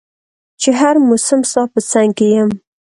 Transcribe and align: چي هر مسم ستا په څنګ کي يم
چي 0.61 0.69
هر 0.79 0.95
مسم 1.09 1.39
ستا 1.51 1.63
په 1.73 1.79
څنګ 1.91 2.09
کي 2.17 2.27
يم 2.35 2.49